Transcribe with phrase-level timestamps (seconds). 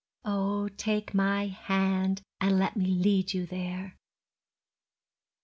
[0.25, 3.97] Oh, take my hand and let me lead you there.